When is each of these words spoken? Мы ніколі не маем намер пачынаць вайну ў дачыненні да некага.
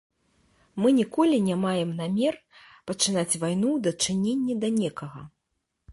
Мы 0.83 0.87
ніколі 0.99 1.35
не 1.49 1.57
маем 1.65 1.91
намер 2.01 2.39
пачынаць 2.87 3.39
вайну 3.45 3.67
ў 3.73 3.77
дачыненні 3.89 4.53
да 4.65 4.77
некага. 4.83 5.21